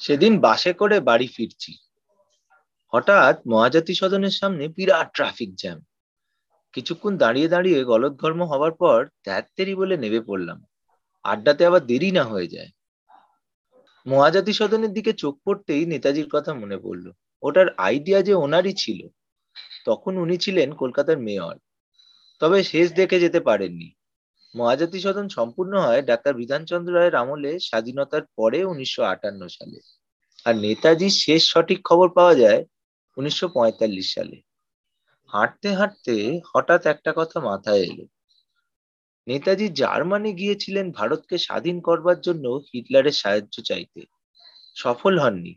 [0.00, 1.72] সেদিন বাসে করে বাড়ি ফিরছি।
[2.92, 5.78] হঠাৎ মহাজাতি সদনের সামনে বিরাট ট্রাফিক জ্যাম
[6.74, 10.58] কিছুক্ষণ দাঁড়িয়ে দাঁড়িয়ে গলদঘর্ম হবার পর ত্যাত্তেরি বলে নেমে পড়লাম।
[11.24, 12.70] আড্ডাতে আবার দেরি না হয়ে যায়।
[14.06, 17.06] মহাজাতি সদনের দিকে চোখ পড়তেই নেতাজির কথা মনে পড়ল।
[17.42, 19.00] ওটার আইডিয়া যে ওনারই ছিল।
[19.84, 21.56] তখন উনি ছিলেন কলকাতার মেয়র
[22.40, 23.88] তবে শেষ দেখে যেতে পারেননি।
[24.54, 29.78] মহাজাতি সদন সম্পূর্ণ হয় ডাক্তার বিধানচন্দ্র রায়ের আমলে স্বাধীনতার পরে উনিশশো আটান্ন সালে।
[30.46, 32.64] আর নেতাজির শেষ সঠিক খবর পাওয়া যায়
[33.16, 34.36] উনিশশো পঁয়তাল্লিশ সালে।
[35.30, 38.04] হাঁটতে হাঁটতে হঠাৎ একটা কথা মাথায় এলো।
[39.26, 44.00] নেতাজি জার্মানি গিয়েছিলেন ভারতকে স্বাধীন করবার জন্য হিটলারের সাহায্য চাইতে।
[44.76, 45.54] সফল হননি।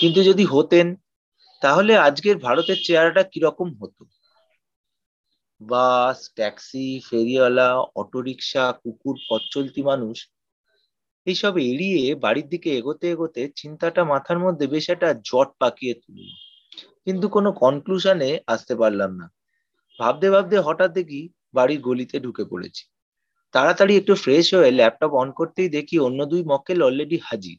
[0.00, 0.96] কিন্তু যদি হতেন,
[1.62, 4.02] তাহলে আজকের ভারতের চেহারাটা কীরকম হতো?
[5.60, 10.30] বাস, ট্যাক্সি, ফেরিওয়ালা, অটোরিকশা, কুকুর পথ চলতি মানুষ,
[11.26, 16.28] এইসব এড়িয়ে বাড়ির দিকে এগোতে এগোতে চিন্তাটা মাথার মধ্যে বেশ একটা জট পাকিয়ে তুলল।
[17.04, 19.26] কিন্তু কোনো কনক্লুশনে আসতে পারলাম না।
[20.00, 22.84] ভাবতে ভাবতে হঠাৎ দেখি বাড়ির গলিতে ঢুকে পড়েছি।
[23.52, 27.58] তাড়াতাড়ি একটু ফ্রেশ হয়ে ল্যাপটপ অন করতেই দেখি অন্য দুই মক্কেল অলরেডি হাজির।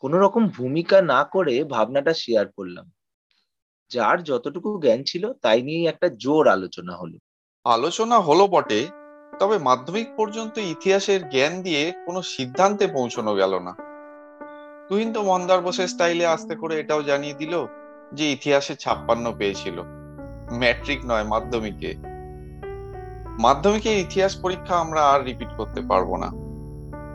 [0.00, 2.90] কোন রকম ভূমিকা না করে ভাবনাটা শেয়ার করলাম।
[3.90, 7.18] যার যতটুকু জ্ঞান ছিল তাই নিয়েই একটা জোর আলোচনা হলো।
[7.64, 8.86] আলোচনা হলো বটে,
[9.40, 13.76] তবে মাধ্যমিক পর্যন্ত ইতিহাসের জ্ঞান দিয়ে কোনো সিদ্ধান্তে পৌঁছানো গেল না।
[14.88, 17.66] তুহিন তো মন্দার বসে স্টাইলে আস্তে করে এটাও জানিয়ে দিল
[18.12, 19.80] যে ইতিহাসে ছাপ্পান্ন পেয়েছিল।
[20.52, 21.94] ম্যাট্রিক নয়, মাধ্যমিকে।
[23.38, 26.28] মাধ্যমিকের ইতিহাস পরীক্ষা আমরা আর রিপিট করতে পারব না।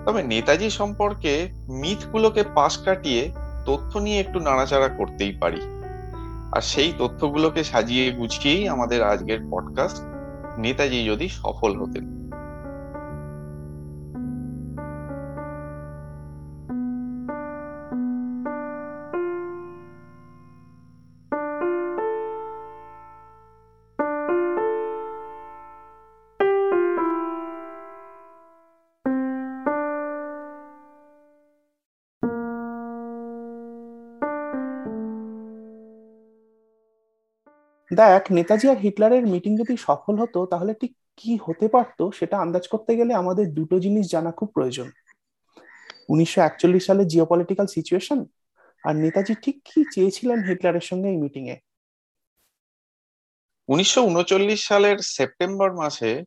[0.05, 3.31] তবে নেতাজি সম্পর্কে মিথগুলোকে পাশ কাটিয়ে
[3.65, 5.82] তথ্য নিয়ে একটু নাড়াচাড়া করতেই পারি।
[6.55, 9.97] আর সেই তথ্যগুলোকে সাজিয়ে গুছিয়েই আমাদের আজকের পডকাস্ট
[10.57, 12.22] নেতাজি যদি সফল হতেন।
[37.95, 42.67] দেখ, নেতাজি আর হিটলারের মিটিং যদি সফল হতো, তাহলে ঠিক কি হতে পারতো সেটা আন্দাজ
[42.67, 44.91] করতে গেলে আমাদের দুটো জিনিস জানা খুব প্রয়োজন।
[46.09, 48.25] উনিশশো একচল্লিশ সালে জিওপলিটিক্যাল সিচুয়েশন
[48.83, 51.59] আর নেতাজি ঠিক কি চেয়েছিলেন হিটলারের সঙ্গে এই মিটিং এ?
[53.67, 56.23] উনিশশো উনচল্লিশ সালের সেপ্টেম্বর মাসে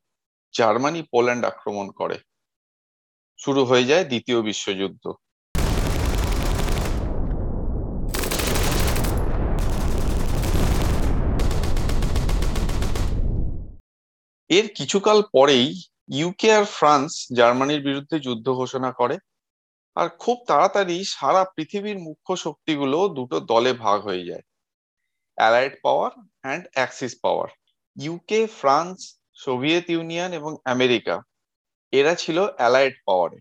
[0.56, 2.18] জার্মানি পোল্যান্ড আক্রমণ করে।
[3.38, 5.14] শুরু হয়ে যায় দ্বিতীয় বিশ্বযুদ্ধ।
[14.50, 15.66] এর কিছুকাল পরেই
[16.10, 19.16] ইউকে আর ফ্রান্স জার্মানির বিরুদ্ধে যুদ্ধ ঘোষণা করে
[19.96, 24.44] আর খুব তাড়াতাড়ি সারা পৃথিবীর মুখ্য শক্তিগুলো দুটো দলে ভাগ হয়ে যায়।
[25.38, 26.10] Allied power
[26.42, 27.48] and axis power
[27.96, 28.98] UK France
[29.34, 31.16] Soviet Union এবং আমেরিকা
[31.92, 33.38] এরা ছিল অ্যালাইড পাওয়ারে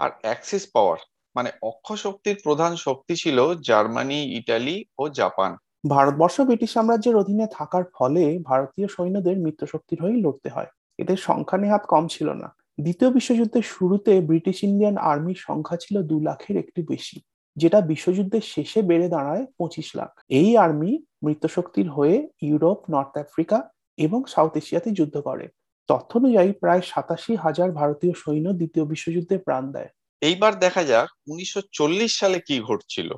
[0.00, 0.98] আর অ্যাক্সিস পাওয়ার
[1.36, 5.50] মানে অক্ষ শক্তির প্রধান শক্তি ছিল জার্মানি, ইটালি ও জাপান।
[5.84, 11.82] ভারতবর্ষ ব্রিটিশ সাম্রাজ্যের অধীনে থাকার ফলে ভারতীয় সৈন্যদের মিত্রশক্তির হয়েই লড়তে হয়। এদের সংখ্যা নেহাত
[11.86, 12.48] কম ছিল না।
[12.78, 17.18] দ্বিতীয় বিশ্বযুদ্ধের শুরুতে ব্রিটিশ ইন্ডিয়ান আর্মির সংখ্যা ছিল দু লাখের একটু বেশি,
[17.56, 20.10] যেটা বিশ্বযুদ্ধের শেষে বেড়ে দাঁড়ায় পঁচিশ লাখ।
[20.40, 20.92] এই আর্মি
[21.24, 23.58] মৃত্যশক্তির হয়ে ইউরোপ, নর্থ আফ্রিকা
[23.98, 25.46] এবং সাউথ এশিয়াতে যুদ্ধ করে।
[25.88, 29.90] তথ্য অনুযায়ী প্রায় সাতাশি হাজার ভারতীয় সৈন্য দ্বিতীয় বিশ্বযুদ্ধে প্রাণ দেয়।
[30.22, 33.10] এইবার দেখা যাক উনিশশো চল্লিশ সালে কি ঘটছিল।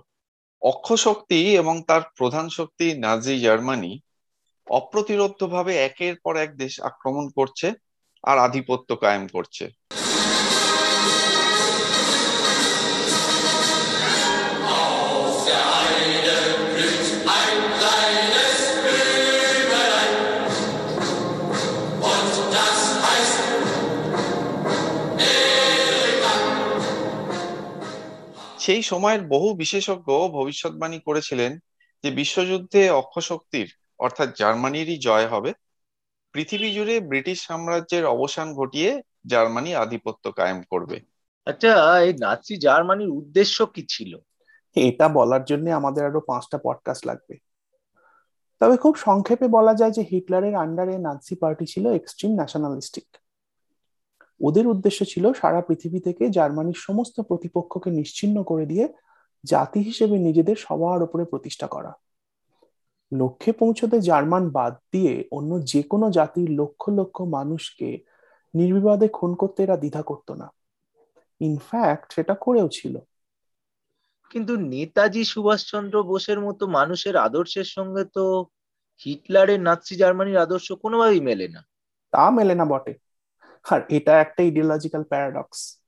[0.62, 3.92] অক্ষ শক্তি এবং তার প্রধান শক্তি নাজি জার্মানি
[4.66, 7.66] অপ্রতিরোধ্যভাবে একের পর এক দেশ আক্রমণ করছে
[8.24, 9.64] আর আধিপত্য কায়েম করছে।
[28.62, 31.58] সেই সময়ের বহু বিশেষজ্ঞ ভবিষ্যৎবাণী করেছিলেন
[32.04, 33.68] যে বিশ্বযুদ্ধে অক্ষশক্তির
[33.98, 35.52] অর্থাৎ জার্মানিরই জয় হবে
[36.32, 41.00] পৃথিবী জুড়ে ব্রিটিশ সাম্রাজ্যের অবসান ঘটিয়ে জার্মানি আধিপত্য কায়েম করবে।
[41.46, 44.18] আচ্ছা এই নাচি জার্মানির উদ্দেশ্য কি ছিল?
[44.76, 47.38] এটা বলার জন্য আমাদের আরও পাঁচটা পডকাস্ট লাগবে।
[48.60, 53.06] তবে খুব সংক্ষেপে বলা যায় যে হিটলারের আন্ডারে নাৎসি পার্টি ছিল এক্সট্রিম ন্যাশনালিস্টিক
[54.42, 58.88] ওদের উদ্দেশ্য ছিল সারা পৃথিবী থেকে জার্মানির সমস্ত প্রতিপক্ষকে নিশ্চিন্ন করে দিয়ে
[59.44, 61.92] জাতি হিসেবে নিজেদের সবার উপরে প্রতিষ্ঠা করা।
[63.12, 67.98] লক্ষ্যে পৌঁছতে জার্মান বাদ দিয়ে অন্য যে কোনো জাতির লক্ষ লক্ষ মানুষকে
[68.54, 70.52] নির্বিবাদে খুন করতে এরা দ্বিধা করত না।
[71.40, 72.98] ইনফ্যাক্ট সেটা করেও ছিল।
[74.30, 78.46] কিন্তু নেতাজি সুভাষচন্দ্র বোসের মতো মানুষের আদর্শের সঙ্গে তো
[79.06, 81.66] হিটলারের নাৎসি জার্মানির আদর্শ কোনোভাবেই মেলে না।
[82.10, 82.94] তা মেলে না বটে।
[83.70, 85.82] আর এটা একটা ইডিওলজিক্যাল প্যারাডক্স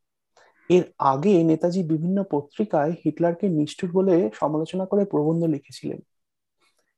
[0.70, 6.00] এর আগে নেতাজি বিভিন্ন পত্রিকায় হিটলারকে নিষ্ঠুর বলে সমালোচনা করে প্রবন্ধ লিখেছিলেন।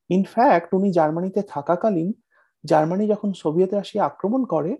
[0.09, 2.13] ইনফ্যাক্ট উনি জার্মানিতে থাকাকালীন
[2.65, 4.77] জার্মানি যখন সোভিয়েত রাশিয়া আক্রমণ করে,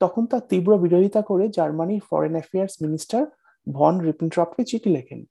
[0.00, 3.26] তখন তার তীব্র বিরোধিতা করে জার্মানির ফরেন অ্যাফেয়ার্স মিনিস্টার
[3.72, 5.24] ভন রিপেন্ট্রপকে চিঠি লেখেন।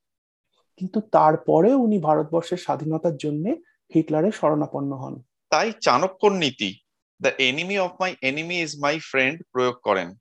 [0.78, 3.56] কিন্তু তারপরে উনি ভারতবর্ষের স্বাধীনতার জন্য
[3.96, 6.80] হিটলারের শরণাপন্ন হন। তাই চাণক্যর নীতি
[7.22, 10.16] the enemy of my enemy is my friend প্রয়োগ করেন।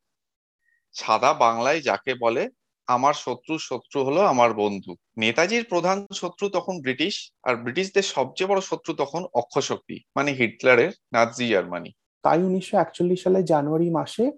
[0.92, 2.50] সাদা বাংলায় যাকে বলে,
[2.86, 8.60] আমার শত্রু শত্রু হলো আমার বন্ধু। নেতাজির প্রধান শত্রু তখন ব্রিটিশ, আর ব্রিটিশদের সবচেয়ে বড়
[8.60, 11.90] শত্রু তখন অক্ষশক্তি মানে হিটলারের নাজি জার্মানি।
[12.22, 14.32] তাই উনিশশো একচল্লিশ সালে জানুয়ারি মাসে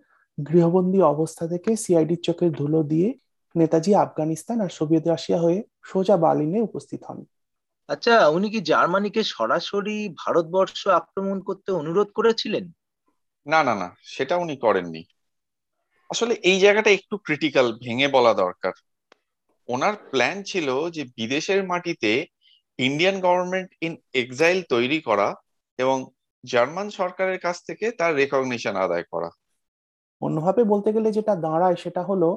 [0.49, 3.19] গৃহবন্দী অবস্থা থেকে সিআইডির চোখের ধুলো দিয়ে
[3.57, 7.25] নেতাজি আফগানিস্তান আর সোভিয়েত রাশিয়া হয়ে সোজা বার্লিনে উপস্থিত হন।
[7.89, 12.65] আচ্ছা উনি কি জার্মানিকে সরাসরি ভারতবর্ষ আক্রমণ করতে অনুরোধ করেছিলেন?
[13.47, 15.03] না না না সেটা উনি করেননি।
[16.11, 18.75] আসলে এই জায়গাটা একটু ক্রিটিক্যাল ভেঙে বলা দরকার।
[19.69, 22.11] ওনার প্ল্যান ছিল যে বিদেশের মাটিতে
[22.79, 25.29] ইন্ডিয়ান গভর্নমেন্ট ইন এক্সাইল তৈরি করা
[25.79, 25.97] এবং
[26.45, 29.31] জার্মান সরকারের কাছ থেকে তার রেকগনিশন আদায় করা।
[30.23, 32.29] অন্যভাবে বলতে গেলে যেটা দাঁড়ায় সেটা হলো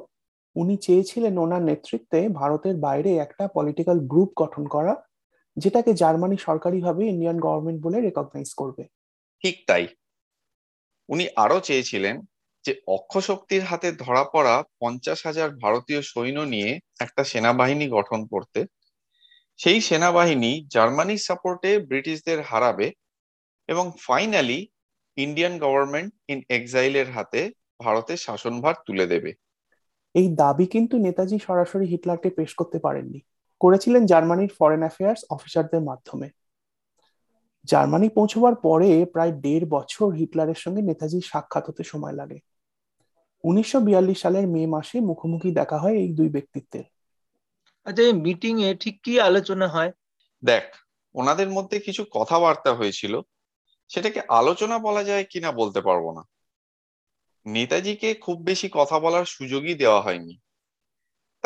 [0.56, 4.92] উনি চেয়েছিলেন ওনার নেতৃত্বে ভারতের বাইরে একটা পলিটিক্যাল গ্রুপ গঠন করা
[5.56, 8.84] যেটাকে জার্মানি সরকারিভাবে ইন্ডিয়ান গভর্নমেন্ট বলে রেকগনাইজ করবে।
[9.44, 9.86] ঠিক তাই।
[11.08, 12.20] উনি আরও চেয়েছিলেন
[12.64, 18.66] যে অক্ষশক্তির হাতে ধরা পড়া পঞ্চাশ হাজার ভারতীয় সৈন্য নিয়ে একটা সেনাবাহিনী গঠন করতে।
[19.56, 22.92] সেই সেনাবাহিনী জার্মানির সাপোর্টে ব্রিটিশদের হারাবে
[23.68, 24.68] এবং ফাইনালি
[25.16, 27.50] ইন্ডিয়ান গভর্নমেন্ট ইন এক্সাইলের হাতে
[27.82, 29.32] ভারতের শাসনভার তুলে দেবে।
[30.14, 33.20] এই দাবি কিন্তু নেতাজি সরাসরি হিটলারকে পেশ করতে পারেননি।
[33.60, 36.30] করেছিলেন জার্মানির ফরেন অ্যাফেয়ার্স অফিসারদের মাধ্যমে।
[37.64, 42.38] জার্মানি পৌঁছবার পরে প্রায় দেড় বছর হিটলারের সঙ্গে নেতাজির সাক্ষাৎ হতে সময় লাগে।
[43.44, 46.84] উনিশশো বিয়াল্লিশ সালের মে মাসে মুখোমুখি দেখা হয় এই দুই ব্যক্তিত্বের।
[47.84, 49.92] আচ্ছা এই মিটিং এ ঠিক কি আলোচনা হয়?
[50.44, 50.64] দেখ
[51.14, 53.20] ওনাদের মধ্যে কিছু কথাবার্তা হয়েছিল।
[53.88, 56.22] সেটাকে আলোচনা বলা যায় কিনা বলতে পারব না।
[57.46, 60.38] নেতাজিকে খুব বেশি কথা বলার সুযোগই দেওয়া হয়নি।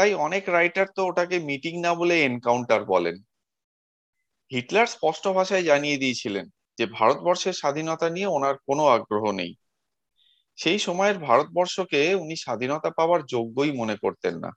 [0.00, 3.16] তাই অনেক রাইটার তো ওটাকে মিটিং না বলে এনকাউন্টার বলেন।
[4.50, 6.48] হিটলার স্পষ্ট ভাষায় জানিয়ে দিয়েছিলেন
[6.78, 9.54] যে ভারতবর্ষের স্বাধীনতা নিয়ে ওনার কোনো আগ্রহ নেই।
[10.56, 14.52] সেই সময়ের ভারতবর্ষকে উনি স্বাধীনতা পাওয়ার যোগ্যই মনে করতেন না।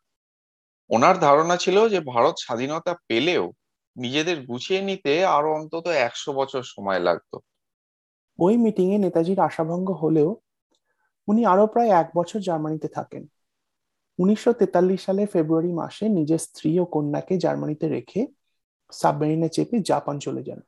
[0.89, 3.51] ওনার ধারণা ছিল যে ভারত স্বাধীনতা পেলেও
[3.95, 7.39] নিজেদের গুছিয়ে নিতে আরও অন্তত একশো বছর সময় লাগতো।
[8.39, 10.35] ওই মিটিং এ নেতাজির আশাভঙ্গ হলেও
[11.27, 13.27] উনি আরও প্রায় এক বছর জার্মানিতে থাকেন।
[14.19, 14.51] উনিশশো
[14.97, 18.27] সালে ফেব্রুয়ারি মাসে নিজের স্ত্রী ও কন্যাকে জার্মানিতে রেখে
[18.91, 20.61] সাবমেরিনে চেপে জাপান চলে যান।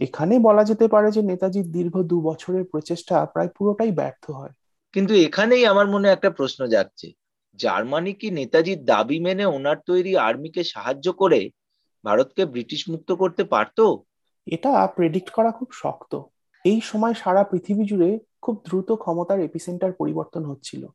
[0.00, 4.50] এখানে বলা যেতে পারে যে নেতাজির দীর্ঘ দু বছরের প্রচেষ্টা প্রায় পুরোটাই ব্যর্থ হয়।
[4.92, 7.12] কিন্তু এখানেই আমার মনে একটা প্রশ্ন যাচ্ছে
[7.58, 11.50] জার্মানি কি নেতাজির দাবি মেনে ওনার তৈরি আর্মিকে সাহায্য করে
[12.04, 14.04] ভারতকে ব্রিটিশ মুক্ত করতে পারতো?
[14.46, 16.22] এটা প্রেডিক্ট করা খুব শক্ত।
[16.64, 20.86] এই সময় সারা পৃথিবী জুড়ে খুব দ্রুত ক্ষমতার এপিসেন্টার পরিবর্তন হচ্ছিল।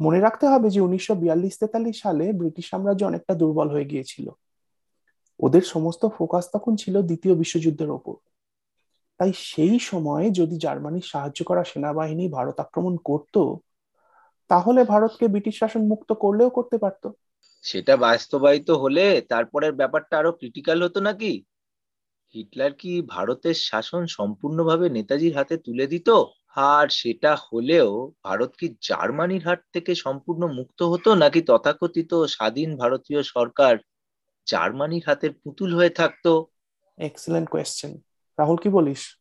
[0.00, 4.30] মনে রাখতে হবে যে উনিশশো বিয়াল্লিশ তেতাল্লিশ সালে ব্রিটিশ সাম্রাজ্য অনেকটা দুর্বল হয়ে গিয়েছিল।
[5.40, 8.14] ওদের সমস্ত ফোকাস তখন ছিল দ্বিতীয় বিশ্বযুদ্ধের ওপর।
[9.18, 13.54] তাই সেই সময়ে যদি জার্মানির সাহায্য করা সেনাবাহিনী ভারত আক্রমণ করত,
[14.48, 17.08] তাহলে ভারতকে ব্রিটিশ শাসন মুক্ত করলেও করতে পারত।
[17.62, 21.44] সেটা বাস্তবায়িত হলে তারপরের ব্যাপারটা আরও ক্রিটিক্যাল হতো নাকি?
[22.34, 26.10] হিটলার কি ভারতের শাসন সম্পূর্ণভাবে নেতাজির হাতে তুলে দিত?
[26.56, 33.22] আর সেটা হলেও ভারত কি জার্মানির হাত থেকে সম্পূর্ণ মুক্ত হতো নাকি তথাকথিত স্বাধীন ভারতীয়
[33.22, 33.76] সরকার
[34.46, 36.46] জার্মানির হাতের পুতুল হয়ে থাকতো?
[36.98, 37.96] এক্সেলেন্ট কোয়েশ্চেন
[38.38, 39.18] রাহুল কি বলিস?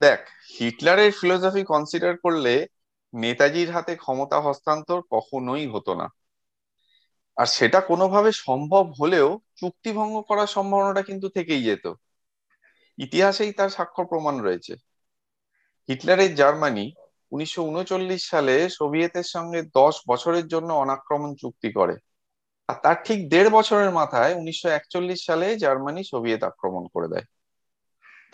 [0.00, 0.20] দেখ
[0.60, 2.66] হিটলারের ফিলোসফি কনসিডার করলে
[3.14, 6.08] নেতাজির হাতে ক্ষমতা হস্তান্তর কখনোই হতো না।
[7.36, 11.94] আর সেটা কোনোভাবে সম্ভব হলেও চুক্তিভঙ্গ করার সম্ভাবনাটা কিন্তু থেকেই যেত।
[12.98, 14.87] ইতিহাসেই তার স্বাক্ষর প্রমাণ রয়েছে।
[15.88, 16.86] হিটলারের জার্মানি
[17.32, 21.94] উনিশশো উনচল্লিশ সালে সোভিয়েতের সঙ্গে দশ বছরের জন্য অনাক্রমণ চুক্তি করে।
[22.68, 24.68] আর তার ঠিক দেড় বছরের মাথায় উনিশশো
[25.26, 27.26] সালে জার্মানি সোভিয়েত আক্রমণ করে দেয়।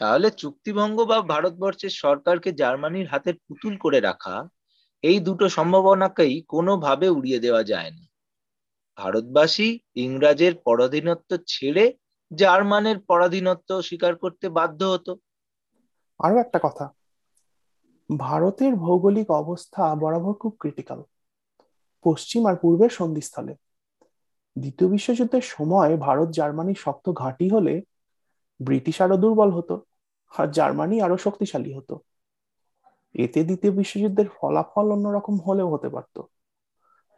[0.00, 4.37] তাহলে চুক্তিভঙ্গ বা ভারতবর্ষের সরকারকে জার্মানির হাতের পুতুল করে রাখা
[5.04, 8.04] এই দুটো সম্ভাবনাকেই কোনোভাবে উড়িয়ে দেওয়া যায় না
[8.99, 11.84] ভারতবাসী ইংরাজের পরাধীনত্ব ছেড়ে
[12.30, 15.12] জার্মানের পরাধীনত্ব স্বীকার করতে বাধ্য হতো।
[16.20, 16.84] আরও একটা কথা
[18.18, 21.02] ভারতের ভৌগোলিক অবস্থা বরাবর খুব ক্রিটিক্যাল
[22.02, 23.54] পশ্চিম আর পূর্বের সন্ধিস্থলে।
[24.58, 27.82] দ্বিতীয় বিশ্বযুদ্ধের সময় ভারত জার্মানি শক্ত ঘাঁটি হলে
[28.62, 29.82] ব্রিটিশ আরও দুর্বল হতো
[30.38, 31.99] আর জার্মানি আরও শক্তিশালী হতো।
[33.14, 36.23] এতে দ্বিতীয় বিশ্বযুদ্ধের ফলাফল অন্যরকম হলেও হতে পারত।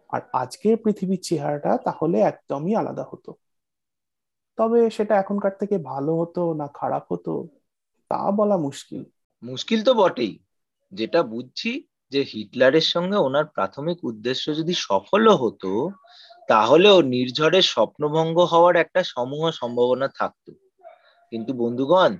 [0.08, 3.34] আর আজকের পৃথিবীর চেহারাটা তাহলে একদমই আলাদা হতো।
[4.56, 7.48] তবে সেটা এখনকার থেকে ভালো হতো না খারাপ হতো,
[8.08, 9.04] তা বলা মুশকিল।
[9.42, 10.45] মুশকিল তো বটেই।
[10.92, 15.90] যেটা বুঝছি যে হিটলারের সঙ্গে ওনার প্রাথমিক উদ্দেশ্য যদি সফলও হতো
[16.48, 20.52] তাহলেও নির্ঝরের স্বপ্নভঙ্গ হওয়ার একটা সমূহ সম্ভাবনা থাকতো।
[21.30, 22.16] কিন্তু বন্ধুগণ,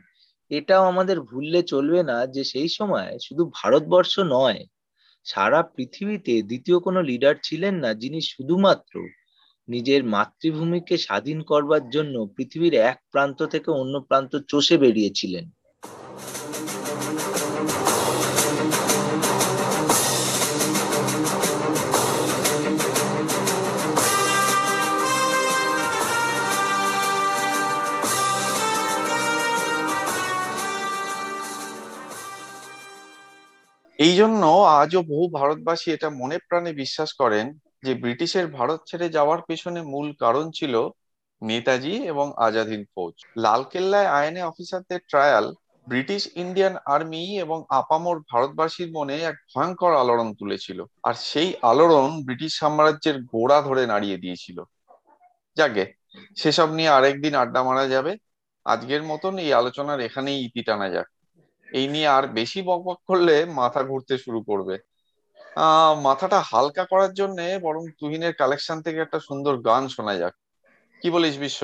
[0.51, 4.67] এটাও আমাদের ভুললে চলবে না যে সেই সময় শুধু ভারতবর্ষ নয়,
[5.25, 9.01] সারা পৃথিবীতে দ্বিতীয় কোনো লিডার ছিলেন না যিনি শুধুমাত্র
[9.69, 15.51] নিজের মাতৃভূমিকে স্বাধীন করবার জন্য পৃথিবীর এক প্রান্ত থেকে অন্য প্রান্ত চষে বেরিয়েছিলেন।
[33.99, 34.43] এই জন্য
[34.81, 40.13] আজও বহু ভারতবাসী এটা মনে প্রাণে বিশ্বাস করেন যে ব্রিটিশের ভারত ছেড়ে যাওয়ার পেছনে মূল
[40.21, 40.75] কারণ ছিল
[41.43, 45.55] নেতাজি এবং আজাদ হিন্দ ফৌজ। লালকেল্লায় আইনে অফিসারদের ট্রায়াল
[45.87, 52.53] ব্রিটিশ ইন্ডিয়ান আর্মি এবং আপামর ভারতবাসীর মনে এক ভয়ঙ্কর আলোড়ন তুলেছিল। আর সেই আলোড়ন ব্রিটিশ
[52.59, 54.59] সাম্রাজ্যের গোড়া ধরে নাড়িয়ে দিয়েছিল।
[55.57, 55.83] যাকে,
[56.37, 58.13] সেসব নিয়ে আরেকদিন আড্ডা মারা যাবে।
[58.67, 61.09] আজকের মতন এই আলোচনার এখানেই ইতি টানা যাক।
[61.77, 64.75] এই নিয়ে আর বেশি বকবক করলে মাথা ঘুরতে শুরু করবে।
[65.61, 70.35] আহ মাথাটা হালকা করার জন্য বরং তুহিনের কালেকশন থেকে একটা সুন্দর গান শোনা যাক।
[71.03, 71.61] কি বলিস বিশ্ব?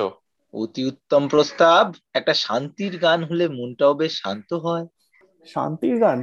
[0.55, 4.85] অতি উত্তম প্রস্তাব। একটা শান্তির গান হলে মনটাও বেশ শান্ত হয়।
[5.47, 6.19] শান্তির গান?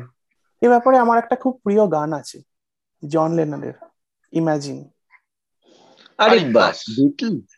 [0.61, 2.37] এ ব্যাপারে আমার একটা খুব প্রিয় গান আছে
[3.03, 3.75] জন লেনারের
[4.33, 4.77] ইমাজিন
[6.19, 7.49] আরে বাস। বিটলস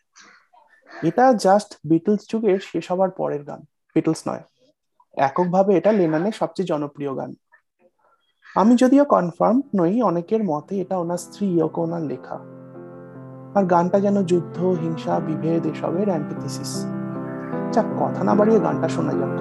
[0.90, 3.60] এটা জাস্ট বিটলস যুগের শেষ হবার পরের গান
[3.96, 4.44] বিটলস নয়।
[5.14, 7.30] এককভাবে এটা লেনানের সবচেয়ে জনপ্রিয় গান
[8.56, 12.36] আমি যদিও কনফার্ম নই, অনেকের মতে এটা ওনার স্ত্রী ইয়কো ওনার লেখা
[13.54, 16.72] আর গানটা যেন যুদ্ধ, হিংসা, বিভেদ এসবের অ্যান্টিথিসিস
[17.72, 19.34] যাক, কথা না বাড়িয়ে গানটা শোনা যাক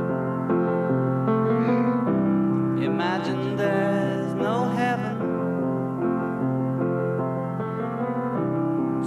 [2.91, 5.15] Imagine there's no heaven.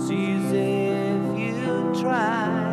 [0.04, 2.63] See if you try.